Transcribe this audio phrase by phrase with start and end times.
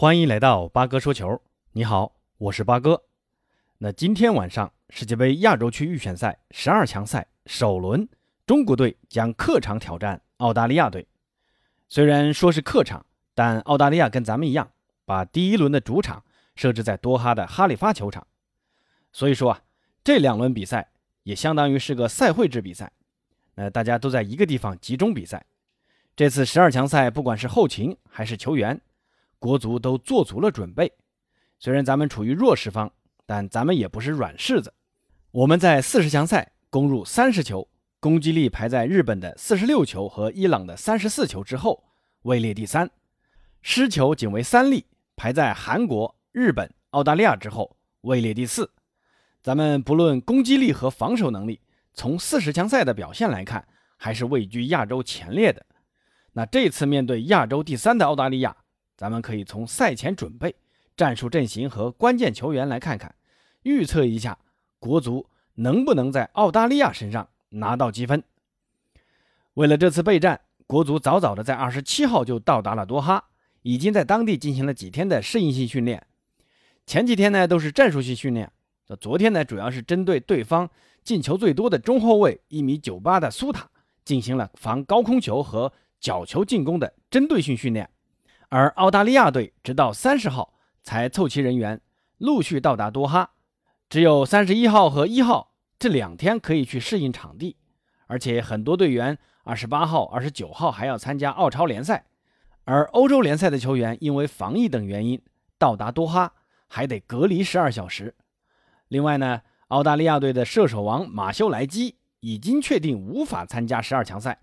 [0.00, 1.42] 欢迎来到八哥说球。
[1.72, 3.02] 你好，我是八哥。
[3.78, 8.08] 那今天晚上世界杯亚洲区预选赛十二强赛首轮，
[8.46, 11.08] 中国队将客场挑战澳大利亚队。
[11.88, 14.70] 虽然说是客场，但澳大利亚跟咱们一样，
[15.04, 16.22] 把第一轮的主场
[16.54, 18.24] 设置在多哈的哈利发球场。
[19.10, 19.62] 所以说啊，
[20.04, 20.92] 这两轮比赛
[21.24, 22.92] 也相当于是个赛会制比赛。
[23.56, 25.44] 那大家都在一个地方集中比赛。
[26.14, 28.80] 这次十二强赛，不管是后勤还是球员。
[29.38, 30.92] 国足都做足了准备，
[31.58, 32.90] 虽然咱们处于弱势方，
[33.24, 34.74] 但咱们也不是软柿子。
[35.30, 37.68] 我们在四十强赛攻入三十球，
[38.00, 41.84] 攻击力排在日本的四十六球和伊朗的三十四球之后，
[42.22, 42.88] 位列第三；
[43.62, 48.70] 失球仅为三粒，排在韩国、日本、澳大利亚之后，位列第四。
[49.40, 51.60] 咱们不论攻击力和防守能力，
[51.94, 55.64] 从四十强赛的表现来看，还是位居亚洲前列的。
[56.32, 58.56] 那这次面对亚洲第三的澳大利亚。
[58.98, 60.56] 咱们可以从赛前准备、
[60.96, 63.14] 战术阵型和关键球员来看看，
[63.62, 64.36] 预测一下
[64.80, 68.20] 国足能不能在澳大利亚身上拿到积分。
[69.54, 73.26] 为了这次备战，国足早早的在二十七号就到达了多哈，
[73.62, 76.04] 已经在当地进行了几天的适应性训练。
[76.84, 78.50] 前几天呢都是战术性训练，
[78.88, 80.68] 那昨天呢主要是针对对方
[81.04, 83.70] 进球最多的中后卫一米九八的苏塔
[84.04, 87.88] 进行了防高空球和角球进攻的针对性训练。
[88.50, 91.80] 而澳大利亚队直到三十号才凑齐人员，
[92.16, 93.32] 陆续到达多哈，
[93.90, 97.58] 只有三十一号和一号这两天可以去适应场地，
[98.06, 102.06] 而且很多队员二十八号、二十九号还要参加澳超联赛，
[102.64, 105.20] 而欧洲联赛的球员因为防疫等原因
[105.58, 106.32] 到达多哈
[106.68, 108.14] 还得隔离十二小时。
[108.88, 114.40] 另外呢，澳大利亚队的射手王马修莱基已经确定无法参加十二强赛，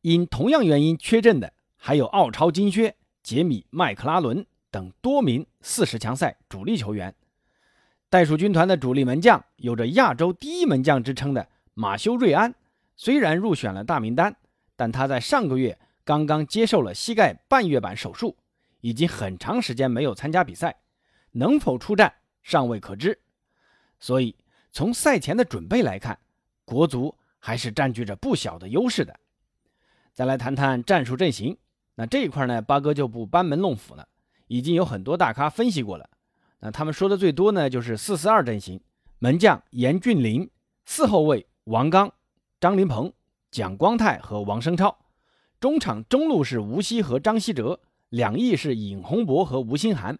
[0.00, 2.96] 因同样原因缺阵的还有澳超金靴。
[3.24, 7.14] 杰米·麦克拉伦等多名四十强赛主力球员，
[8.10, 12.54] 袋鼠军团的主力门将，有着亚洲第一门将之称的马修·瑞安，
[12.96, 14.36] 虽然入选了大名单，
[14.76, 18.36] 但他在上个月刚刚接受了膝盖半月板手术，
[18.82, 20.76] 已经很长时间没有参加比赛，
[21.32, 22.12] 能否出战
[22.42, 23.18] 尚未可知。
[23.98, 24.36] 所以
[24.70, 26.18] 从赛前的准备来看，
[26.66, 29.18] 国足还是占据着不小的优势的。
[30.12, 31.56] 再来谈谈战术阵型。
[31.96, 34.08] 那这一块呢，八哥就不班门弄斧了，
[34.48, 36.10] 已经有很多大咖分析过了。
[36.60, 38.80] 那他们说的最多呢，就是四四二阵型，
[39.18, 40.50] 门将严俊林，
[40.86, 42.12] 四后卫王刚、
[42.60, 43.12] 张琳芃、
[43.50, 44.96] 蒋光太和王声超，
[45.60, 47.78] 中场中路是吴曦和张稀哲，
[48.08, 50.18] 两翼是尹洪博和吴兴涵，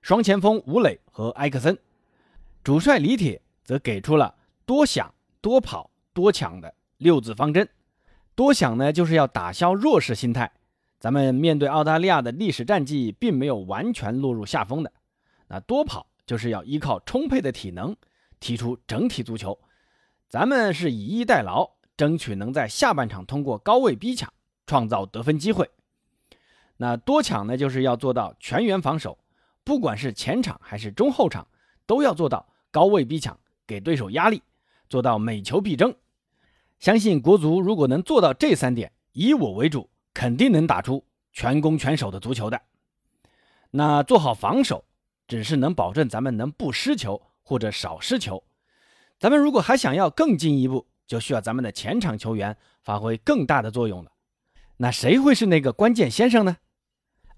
[0.00, 1.78] 双前锋吴磊和埃克森，
[2.64, 4.34] 主帅李铁则给出了
[4.66, 7.68] 多想、多跑、多抢的六字方针。
[8.34, 10.50] 多想呢，就是要打消弱势心态。
[11.02, 14.92] 咱们面对澳大利亚的历史战绩，并没有完全落入下风的。
[15.48, 17.96] 那多跑就是要依靠充沛的体能，
[18.38, 19.58] 踢出整体足球。
[20.28, 24.32] 咱们是以逸待劳，争取能在下半场通过高位逼抢，
[24.64, 25.68] 创造得分机会。
[26.76, 29.18] 那多抢呢，就是要做到全员防守，
[29.64, 31.48] 不管是前场还是中后场，
[31.84, 33.36] 都要做到高位逼抢，
[33.66, 34.40] 给对手压力，
[34.88, 35.92] 做到每球必争。
[36.78, 39.88] 相信国足如果能做到这三点，以我为主。
[40.14, 42.60] 肯定能打出全攻全守的足球的。
[43.70, 44.84] 那做好防守，
[45.26, 48.44] 只是能保证咱们能不失球或者少失球。
[49.18, 54.12] 咱们如果还想要更进一步，就需要咱们的前场球员发挥更大的作用了。
[54.76, 56.56] 那谁会是那个关键先生呢？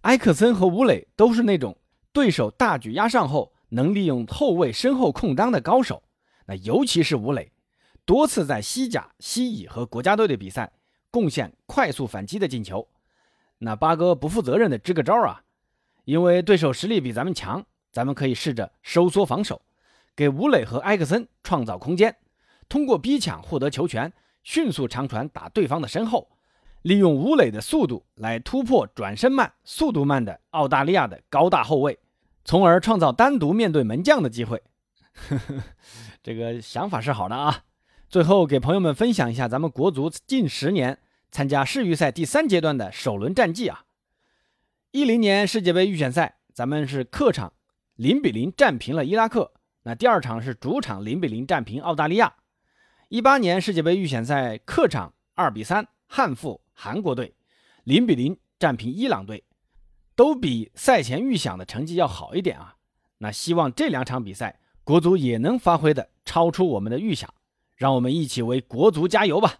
[0.02, 1.78] 埃克森和吴磊都是那种
[2.12, 6.02] 对手大举压上后，能利用后卫身后空当的高手。
[6.46, 7.52] 那尤其是吴磊，
[8.04, 10.72] 多次在西甲、西乙和国家队的比赛。
[11.14, 12.88] 贡献快速反击的进球，
[13.58, 15.44] 那八哥不负责任的支个招啊，
[16.06, 19.62] 因为对手实力比咱们强，咱们可以试着收缩防守，
[20.16, 22.16] 给吴磊和埃克森创造空间，
[22.68, 26.28] 通过逼抢获得球权，迅速长传打对方的身后，
[26.82, 31.96] 利用吴磊的速度来突破转身慢、速度慢的澳大利亚的高大后卫，
[32.44, 34.60] 从而创造单独面对门将的机会。
[36.24, 37.62] 这个想法是好的啊。
[38.08, 40.98] 最后给朋友们分享一下咱们国足近十年。
[41.34, 43.86] 参加世预赛第三阶段的首轮战绩啊，
[44.92, 47.54] 一零年世界杯预选赛，咱们是客场
[47.96, 49.52] 零比零战平了伊拉克，
[49.82, 52.34] 那第二场是主场零比零战平澳大利亚。
[53.08, 57.34] 一八年世界杯预选赛客场二比三憾负韩国队，
[57.82, 59.42] 零比零战平伊朗队，
[60.14, 62.76] 都比赛前预想的成绩要好一点啊。
[63.18, 67.34] 那希望这两场比赛国足也能发挥的超出我们的预想，
[67.74, 69.56] 让我们一起为国足加油吧。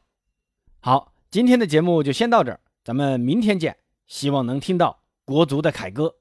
[0.79, 1.14] 好。
[1.35, 3.77] 今天的节目就先到这儿，咱们明天见。
[4.07, 6.15] 希望能听到国足的凯歌。